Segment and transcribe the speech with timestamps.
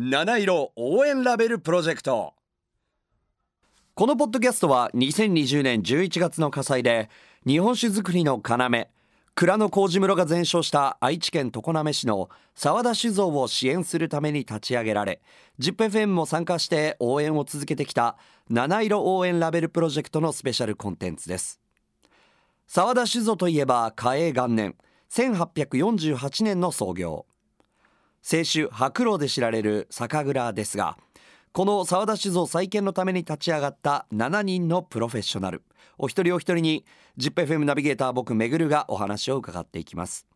[0.00, 2.34] 七色応援ラベルプロジェクト。
[3.96, 7.10] このポッドキャストは2020年11月の火災で
[7.44, 8.86] 日本酒造りの要
[9.34, 15.20] 蔵の麹室が全焼した愛知県常滑市の沢田酒造を支援するために立ち上げられ
[15.58, 18.16] ZIPFM も参加して応援を続けてきた
[18.48, 21.60] 七色応援ラベルプロジェクトのスペシャルコンテンツです。
[22.68, 24.76] 沢田酒造といえば嘉永元年
[25.10, 27.26] 1848年の創業。
[28.22, 30.96] 清酒白露で知られる酒蔵ですが
[31.52, 35.62] この沢田酒造再建のために立ち上がった7人のプロフェッショナル。
[35.96, 36.84] お一人お一人に
[37.18, 40.28] ZIPFM ナビゲーター僕めぐるがお話を伺っていきます。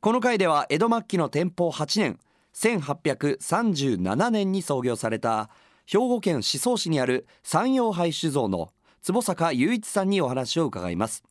[0.00, 2.20] この回では江戸末期の天保8年
[2.54, 5.50] 1837年に創業された
[5.86, 8.70] 兵庫県宍粟市にある山陽杯酒造の
[9.02, 11.24] 坪坂雄一さんにお話を伺います。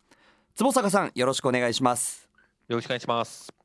[0.55, 2.27] 坪坂さんよろしくお願いします。
[2.67, 3.64] よろしくお願いします。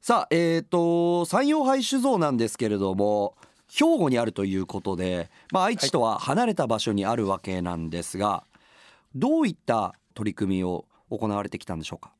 [0.00, 3.34] さあえっ、ー、と山陽杯酒造なんですけれども
[3.70, 12.12] 兵庫にあるということで、まあ、愛知とは離れた場所にあるわけなんですが、はい、どういった取り組みを行われてきたんでしょうか？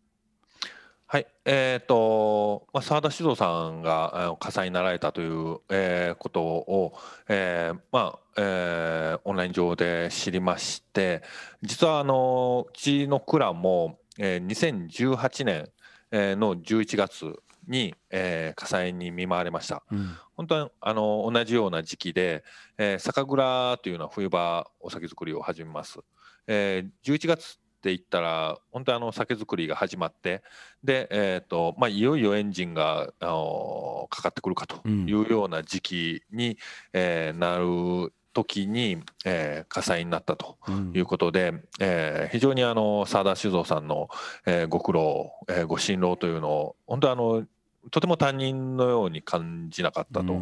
[1.10, 6.92] はい、えっ、ー、と、まあ、澤田酒造さんが火災になられたという、えー、ことを、
[7.28, 11.22] えー、まあ、えー、オンライン上で知りまして、
[11.62, 22.44] 実はあのうちの蔵も、えー、2018年の11月に、えー、火災に見舞われました、うん、本当にあの同じような時期で、
[22.78, 26.00] えー、酒蔵というのは冬場お酒造りを始めます、
[26.46, 30.42] えー、11月って言ったら本当にあの酒造りが始まって
[30.82, 36.56] で、えーとまあ、いよいよエンジンがあのかかってくるかというような時期に、うん、
[36.94, 40.58] えー、なる時に、えー、火災になったと
[40.94, 44.08] いうことで、うん、えー、非常にあの澤田酒造さんの、
[44.46, 47.44] えー、ご苦労、えー、ご辛労というのを本当あの
[47.90, 50.32] とても他人のように感じなかったと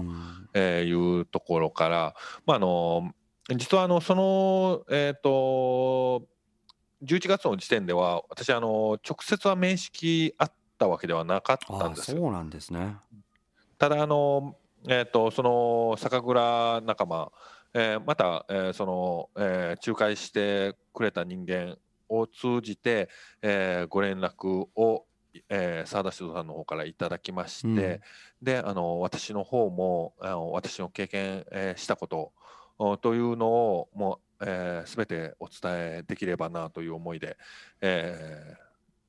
[0.58, 2.14] いうところから、
[2.46, 3.12] まあ、あの
[3.54, 6.24] 実はあのその、えーと、
[7.04, 12.12] 11月の時点では私あの直接は面識あったわけではなかったんです。
[12.12, 12.96] そうなんですね。
[13.78, 14.56] ただあの、
[14.88, 17.30] えーと、その酒蔵仲間、
[17.74, 21.76] えー、また、えー、その、えー、仲介してくれた人間
[22.08, 23.08] を通じて、
[23.42, 25.04] えー、ご連絡を
[25.48, 28.00] えー、澤田酒造さんの方からいただきまして、うん、
[28.42, 32.32] であの私の方もあの私の経験、えー、したこと
[32.98, 37.36] というのをもう、えー、全てお伝えできればなという思いで、
[37.80, 38.56] えー、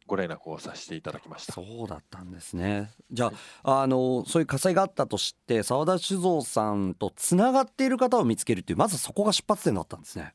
[0.07, 1.53] ご連絡をさせていただきました。
[1.53, 2.91] そうだったんですね。
[3.11, 3.31] じゃ
[3.63, 10.33] ああのそういう火災があったとして澤田酒造さんとつながっている方を見つけるっていうまずそこが出発点だったんですね。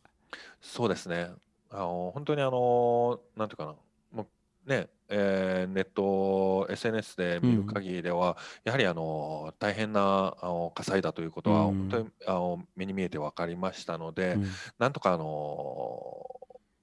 [0.60, 1.30] そうですね。
[1.70, 3.74] あの本当にあのなんていうかな。
[4.12, 4.26] も
[4.66, 8.34] うねえー、ネット SNS で見る限りでは、うん、
[8.64, 14.46] やはりあの大変なあの火災だということは、本当にあの目に見えて分かりましたので、うん、
[14.78, 16.26] なんとかあの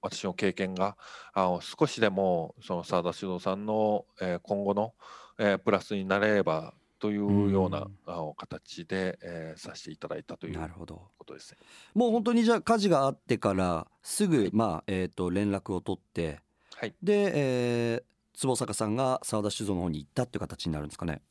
[0.02, 0.96] 私の経験が
[1.32, 4.94] あの少しでもその澤田酒造さんの、えー、今後の、
[5.38, 10.86] えー、プラスになれればというような、あの形で、えー、させていただいたというこ
[11.24, 11.58] とですね。
[11.94, 16.40] もう本当にじゃあ火事があってからすぐ、まあえーと、連絡を取って、
[16.76, 18.02] はい、で、えー、
[18.34, 21.22] 坪坂さんが澤田酒造の方に行ったっていう形になるんですかね。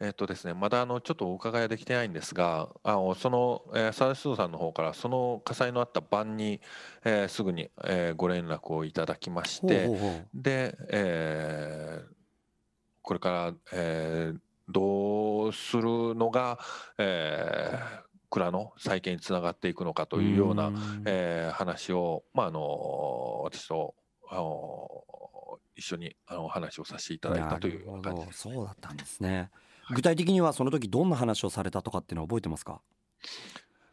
[0.00, 6.60] えっとですね、まだあのちょっとお伺いできてないんですが、あのその、えー、澤田酒造さんの方からその火災のあった晩に、
[7.04, 9.88] えー、すぐに、えー、ご連絡をいただきまして
[10.34, 12.14] で、えー、
[13.02, 16.58] これから、えー、どうするのが、
[16.98, 20.72] えー、蔵の再建につながっていくのかというような、
[21.06, 23.94] えー、話を、まあ、あの私と
[24.30, 24.88] あの
[25.76, 29.50] 一緒にあの話をさせていただいたという感じです、そうだったんですね、
[29.82, 32.80] はい、具体的にはその時どんな話をされたとかっていうのは覚えてますか？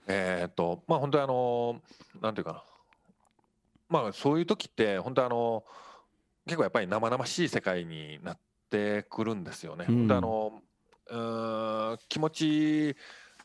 [0.07, 1.81] えー、っとまあ本当にあの
[2.21, 2.63] なんていうかな。
[3.89, 5.63] まあそういう時って本当あの
[6.45, 8.37] 結構やっぱり生々しい世界になっ
[8.69, 9.85] てくるんですよね。
[9.89, 10.21] うん、本当あ
[11.11, 12.95] の気持ち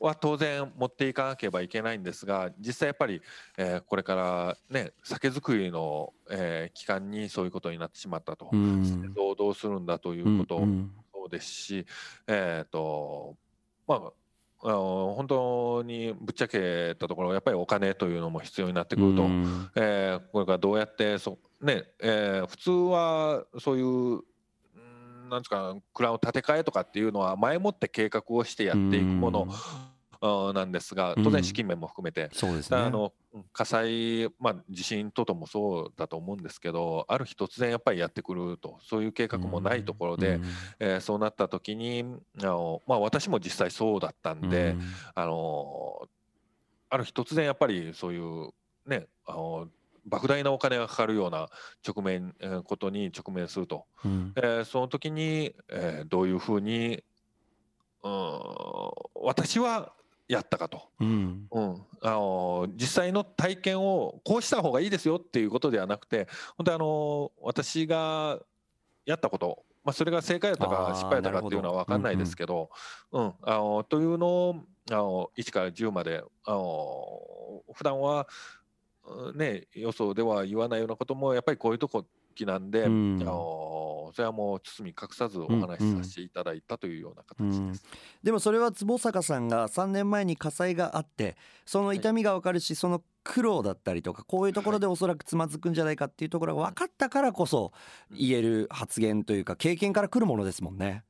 [0.00, 3.20] は当然持っていかなければいけないんですが実際やっぱり、
[3.56, 10.58] えー、これからね酒造りの、えー、期間にそういうことになってしまったと、うん、どうどうするんだということ
[11.12, 11.78] そうですし、
[12.26, 13.36] うん、えっ、ー、と
[13.86, 14.12] まあ
[14.62, 24.22] あの本当にぶっちゃけたところやっぱりお金というのも必要になってくると、うん、えー、これからどうやってそ、ねえー、普通はそういう
[25.28, 29.48] なんですか蔵を建て替えとかっていうのは前もって計画をしてやっていくもの、
[30.54, 32.78] なんですが当然資金面も含めて、そうですね。
[32.78, 33.12] あの
[33.52, 40.44] 火災、まあ、地震等々もそうだと思うんですけどある日突然やっぱりやってくるとそういう計画もないところで、うん。
[40.80, 42.04] えーそうなった時に
[42.40, 44.82] あの、まあ、私も実際そうだったんで、うん。
[45.14, 46.08] あの
[46.88, 48.50] ある日突然やっぱりそういう
[48.86, 49.68] ねあの
[50.10, 51.48] 莫大なお金がかかるような
[51.86, 54.32] 直面、えーことに直面すると、うん。
[54.36, 57.02] えーその時に、えーどういうふうに、
[58.02, 58.40] うん、
[59.14, 59.92] 私は
[60.28, 60.88] やったかと。
[61.00, 61.46] うん。
[61.50, 68.40] うん、あの実際の体験をこうした方がいいですよっていうことではなくて本当にあの私が
[69.04, 72.70] やったこと、まあ、それが正解だったか失敗だったかっていうのは分かんないですけど、
[73.12, 74.56] うんあのというのを
[74.90, 78.26] あの1から10まであの普段はうん
[79.34, 82.04] ね予想では言わないようなこともやっぱりこういうとこ
[82.44, 83.62] なんで、うんあの
[84.14, 87.84] それはもう包み隠さずお話しさせていただいたというような形です。
[88.22, 91.36] でもそれは坪坂さんが3年前に火災があって
[91.66, 97.72] その痛みが分かるしその苦労だったりとかこういうところでおそらくつまずくんじゃないかっていうところが分かったからこそ
[98.10, 101.02] 言える発言というか経験から来るものですもんね。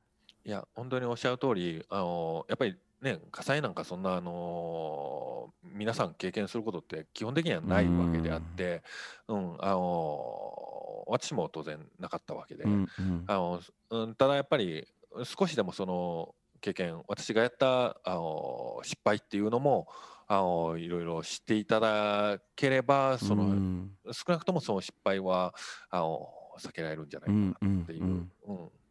[0.43, 8.81] いや本当におっしゃる通りあのやっぱりね火災なんかそんなあの皆さん経験することって基本的にはないわけであって、
[9.27, 9.55] うん。
[9.59, 13.23] あの私も当然なかったわけで、うんうん。
[13.27, 13.61] あの
[13.91, 14.87] うん、ただやっぱり
[15.23, 19.87] 少しでもその経験私がやったあの失敗っていうのも
[20.27, 23.91] あのいろいろ知っていただければその、うん。
[24.11, 25.53] 少なくともその失敗は
[25.89, 26.29] あの
[26.59, 27.33] 避けられるんじゃないか
[27.65, 28.31] なっていう、ううんん。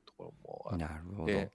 [0.06, 1.26] ところもあっなるほど。
[1.26, 1.50] て。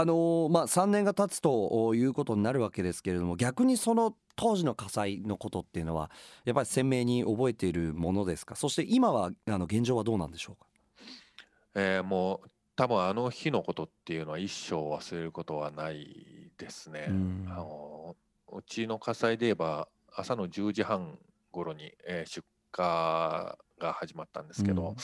[0.00, 6.10] あのーまあ3年が経つということになるわけですけれども逆にその当時の火災のことっていうのは
[6.44, 8.54] やっぱり鮮明に覚えているものですか？
[8.54, 10.66] そして今はあの現状はどうなんでしょうか？
[11.74, 17.06] えーもう多分あの日のことっていうのは一生忘れることはないですね。
[17.08, 17.46] うん。
[17.50, 18.14] あの
[18.52, 21.18] うちの火災で言えば朝の10時半
[21.50, 24.88] 頃に、えー出火が始まったんですけど、うん。
[24.88, 24.94] やっ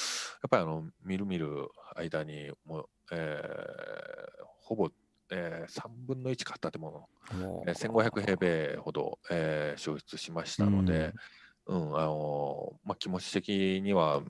[0.51, 4.91] ぱりあのみるみる間にもう、えーほぼ、
[5.31, 7.09] えー3分の1か建物、
[7.39, 11.13] もうえー1500平米ほど、えー焼失しましたので、
[11.67, 11.97] うん。
[11.99, 14.21] あのまあ、気持ち的には、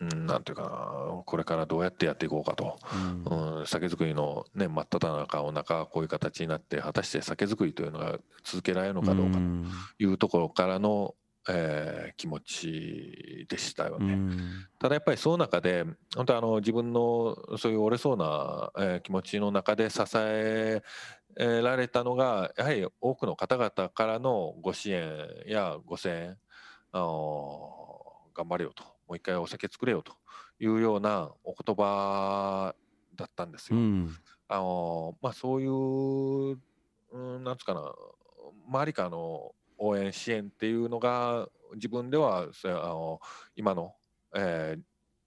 [0.00, 2.78] うん、なんていうかなこれからどうやってやっていこうかと、
[3.28, 3.58] うん。
[3.58, 9.70] うん、酒造りの、ね、真っ只中お中こういう形になって果たして酒造りというのが続けられるのかどうかん。
[9.98, 11.14] というところからの、
[11.52, 14.14] えー気持ちでしたよね。
[14.14, 15.84] うんただやっぱりその中で
[16.16, 20.82] 本当あの自分のそういう折れそうな、えー気持ちの中で支え
[21.36, 26.36] られたのがやはり多くの方々からのご支援やご声援
[26.92, 27.70] あの
[28.34, 30.12] 頑張れよともう一回お酒作れよと
[30.58, 32.74] いうようなお言葉
[33.16, 33.78] だったんですよ。
[33.78, 34.16] うん
[34.48, 36.58] あのまあ、そういう、
[37.12, 37.92] うん、なんつうかな
[38.68, 43.20] 周りからの応援支援っていうのが自分ではあの
[43.56, 43.94] 今の、
[44.36, 44.82] えー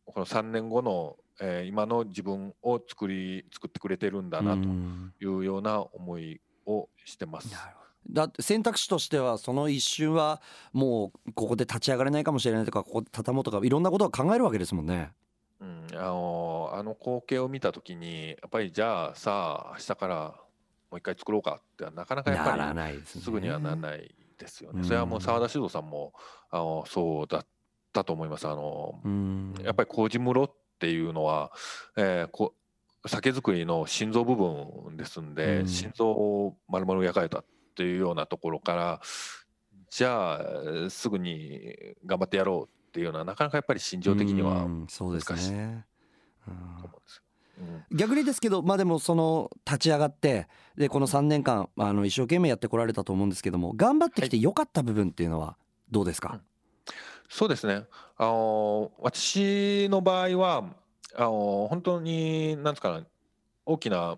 [0.05, 7.49] この3年後の、えー今の自分を作り作ってくれてるんだなうんというような思いをしてます。
[8.09, 10.41] だって選択肢としてはその一瞬は
[10.73, 15.13] もうここで立ち上がれないかもしれないとかここで畳もうとかいろんなことを考えるわけですもんね。
[15.61, 20.15] うん、あのあの光景を見た時にやっぱりじゃあさあ明日から
[20.91, 23.21] もう一回作ろうかってなかなかやっぱりならないですね。
[23.21, 24.13] すぐにはならない
[24.43, 24.81] ですよね。
[24.81, 26.13] うんそれはもう澤田首藤さんも
[26.49, 27.45] あのそうだっ
[27.93, 28.47] たと思います。
[28.47, 31.51] あのうんやっぱり麹室っていうのは、
[31.95, 32.53] えーこ
[33.05, 37.45] 酒造りの心臓部分ですんで、うん心臓を丸々焼かれたっ
[37.75, 39.01] ていうようなところから
[39.89, 40.39] じゃ
[40.85, 41.75] あすぐに
[42.05, 45.83] 頑張ってやろうっていうのはなかなかやっぱり心情的にはうんそうです難しいと思うんで
[47.07, 47.23] すよ。
[47.27, 47.32] うん
[47.91, 55.55] 逆にですけどまあでもその立ち上がってでこの3年間あの一生懸命やってこられたと思うんですけども頑張ってきて良かった部分っていうのは
[55.91, 56.39] どうですか、
[57.29, 57.83] そうですね。
[58.17, 60.65] あの私の場合は
[61.15, 63.05] あの本当になんですかね
[63.65, 64.17] 大きな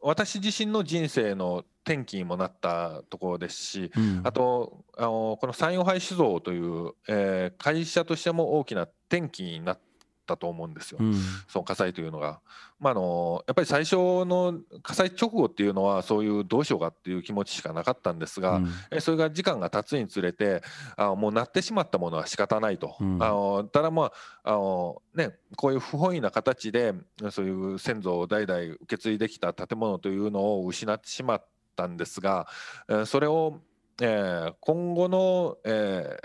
[0.00, 4.20] 私自身の人生の転機にもなったところですし、うん。
[4.24, 9.78] あとあのこの山陽杯酒造という、えー会社としても大きな転機になっ
[10.26, 10.98] たと思うんですよ。
[11.00, 11.14] うん。
[11.48, 12.40] その火災というのが、
[12.80, 18.68] まあ、あのやっぱり最初の火災直後っていうのはそういうどうしようかっていう気持ちしかなかったんですが、うん。
[18.90, 20.62] えそれが時間が経つにつれて
[20.96, 23.22] あもうなってしまったものは仕方ないと、うん。
[23.22, 24.12] あのただま
[24.44, 26.94] ああの、ね、こういう不本意な形で
[27.30, 32.46] そういう先祖を代々受け継いできた建物というのを失ってしまったんですが、
[32.88, 33.60] えーそれを、
[34.00, 36.16] えー今後の、え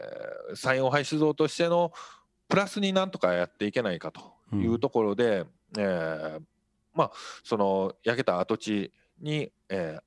[0.51, 1.91] ー、山陽廃酒造としての
[2.47, 5.45] プラスになんとかやっていけないかというところで、
[5.77, 6.41] えー
[6.93, 7.11] まあ
[7.43, 10.01] その焼けた跡地に、えー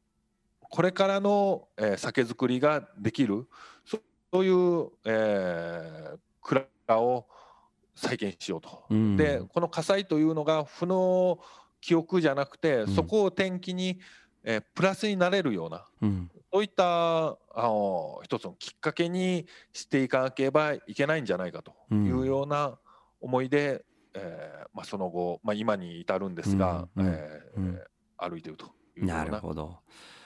[0.71, 3.49] これからの、えー、酒造りができる
[3.85, 3.99] そ
[4.33, 7.27] ういう、えー、蔵を
[7.97, 8.85] 再建しようと。
[8.89, 11.41] うん、でこの火災というのが負の
[11.81, 13.99] 記憶じゃなくて、そこを転機に、
[14.45, 22.79] えー、プラスになれるような、うん、そういったあの一つのきっかけにしていかなければいけないんじゃないかというような
[23.21, 28.67] 思いで、うん、えー、まあ、その後、まあ、今に至るんですが、うん、えー、歩いていると
[28.97, 29.25] いうような。
[29.25, 29.79] なるほど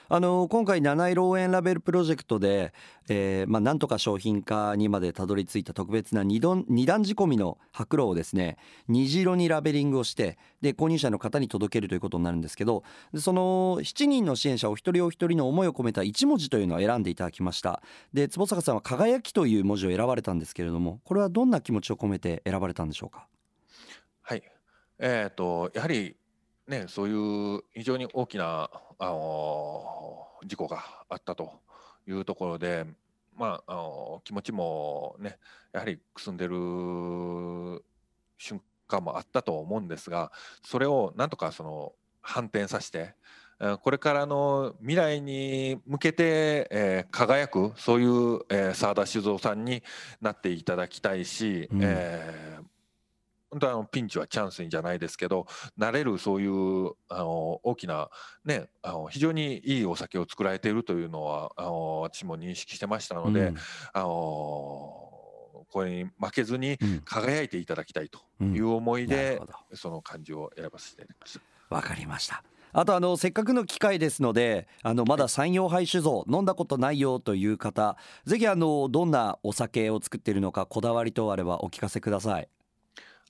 [0.07, 2.73] あの今回七色応援ラベルプロジェクトで、
[3.09, 8.57] えーまあ、なんとか商品化にまでたどり着いた特別な二段二段仕込みの白露をですね
[8.87, 12.83] 虹色にラベリングをしてで購入者の方に届けるということになるんですけど
[13.17, 17.81] その7人の支援者お一人お一人の思いを込めた1文字というのを選んでいただきました。
[18.13, 23.27] で坪坂さんは「輝き」という文字を選ばれたんですけれどもこれはどんな気持ちを込めて選ばれたんでしょうか？
[24.21, 24.43] はい。
[24.99, 26.15] えーとやはり
[26.67, 31.51] ね、そういう非常に大きな、あの事故があったと
[32.07, 32.85] いうところで、
[33.35, 35.37] まあ、あの気持ちもね
[35.73, 37.83] やはりくすんでる
[38.37, 40.31] 瞬間もあったと思うんですが
[40.63, 43.15] それをなんとかその反転させて
[43.81, 49.81] これからの未来に向けて、えー、輝くそういう、えー、澤田酒造さんに
[50.21, 52.74] なっていただきたいし、うん、えー
[53.55, 55.47] 本当あのピンチはチャンスじゃないですけど
[55.79, 58.09] 慣れるそういうあの大きな、
[58.43, 63.55] ね、あの非常にいいお酒を作られているというのはあの私も認識してましたので、うん、
[63.93, 64.07] あの
[65.69, 71.75] これに負けずに輝いていただきたいという思いで、うん、その漢字を選ばせていただきました。
[71.75, 72.43] わかりました。
[72.73, 77.95] あとあのせっかくの機会ですのであのまだ山陽杯酒造飲んだことないよという方
[78.25, 82.49] ぜひあのどんなお酒を作っているのかこだわり等あればお聞かせください。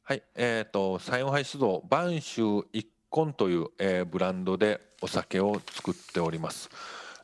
[0.07, 6.69] はい、えっ、ー、と山陽杯酒造播州一根という、えー、ブランドでお酒を作っております。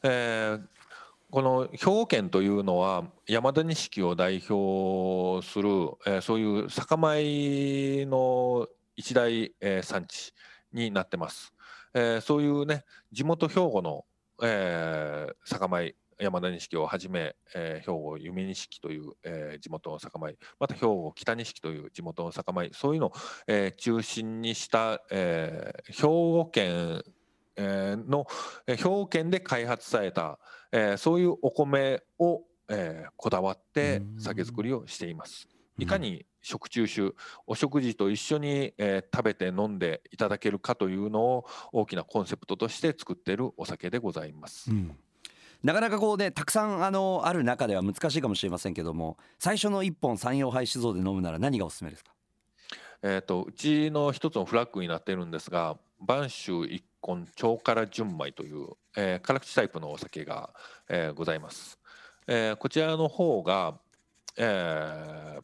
[0.02, 0.62] えー、
[1.30, 5.70] この兵庫県というのは山田錦を代表する、
[6.08, 10.34] えー、そういう酒米の一大、えー、産地
[10.74, 11.54] になってます。
[11.94, 14.06] えー、そういうね地元兵庫の、
[14.42, 23.14] えー、酒米山田錦をはじめ、えー、兵庫弓錦という、えー、地元の酒米また兵庫北錦という地元の酒米そういうのを、
[23.48, 27.04] えー、中心にした、えー、兵庫県、
[27.56, 28.28] えー、の、
[28.68, 30.38] えー、兵庫県で開発された、
[30.72, 35.48] えー、そういうお米を、えー、こだわって酒造りをしています。
[35.78, 37.14] いかに食中酒
[37.48, 44.70] お食事と一緒に、えー、食べて飲んでいただけるかというのを大きなコンセプトとして作っているお酒でございます。
[44.70, 44.96] うん
[45.64, 52.12] なかなかこうねたくさんあのある中では難しいかもしれませんけども最初の1本山陽杯酒造で飲むなら何がおすすめですか？
[53.04, 60.52] えーと、うちの一つのフラッグになっているんですが播州一根超辛純米という、えー、辛口タイプのお酒が、
[60.88, 61.80] えー、ございます、
[62.28, 63.80] えー、こちらの方が、
[64.38, 65.42] えー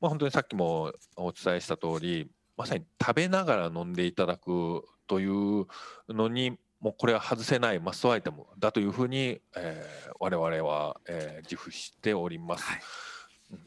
[0.00, 5.66] まあ、本当にさっきもお伝えした通りまさに食べながら飲んでいただくという
[6.10, 12.64] のにもうこれは外せないマストアイテムだというふうに、えー、我々は、えー、自負しております。
[12.64, 12.80] はい。
[13.52, 13.58] うん、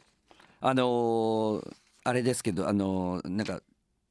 [0.59, 3.61] あのー、あれですけどあのー、なんか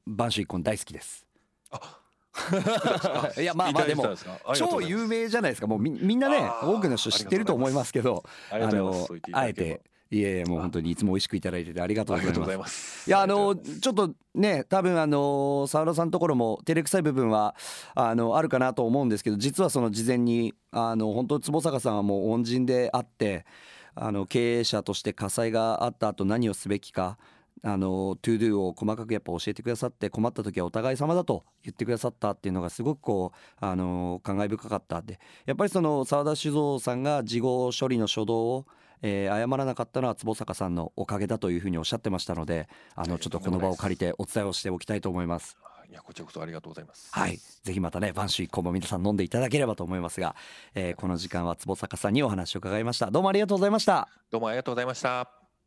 [0.07, 1.27] 播州一本大好きです。
[1.69, 1.99] あ
[3.39, 4.13] いやまあまあでも
[4.55, 5.67] 超有名じゃないですか。
[5.67, 9.81] もうみみんなね多くの人知ってると思いますけどあのあえて
[10.15, 13.09] いえいえもう本当にいつも美味しくいただいててありがとうございます。
[13.09, 17.55] いやあのちょっとね多分あの沢田さんのところも照れくさい部分は
[17.93, 23.45] あのあるかなと思うんですけど実はその事前にあの本当坪坂さんはもう恩人であって
[23.93, 27.17] あの経営者として火災があった後何をすべきか
[27.63, 35.01] あの to do を細かくやっぱ教えてくださって困った時はお互い様だと言ってくださったっていうのがすごくこうあの感慨深かった。
[35.01, 38.65] でやっぱりその澤田酒造さんが事後処理の初動を
[39.07, 45.57] えー、誤らなかったのは壺阪さんのおかげだというふうにおっしゃってましたのであのちょっとこの場を借りてお伝えをしておきたいと思います。
[45.87, 47.09] いやこちらこそありがとうございます。
[47.11, 50.35] はい、ぜひまたね播州一献も皆さん飲んでいただければと思いますが、
[50.73, 53.11] えー、この時間は壺阪さんにお話を伺いました。
[53.11, 54.09] どうもありがとうございました。
[54.31, 55.44] どうもありがとうございました。